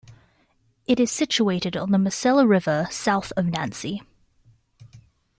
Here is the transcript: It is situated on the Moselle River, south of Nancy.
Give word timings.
It 0.87 0.99
is 0.99 1.11
situated 1.11 1.77
on 1.77 1.91
the 1.91 1.99
Moselle 1.99 2.47
River, 2.47 2.87
south 2.89 3.31
of 3.37 3.45
Nancy. 3.45 4.01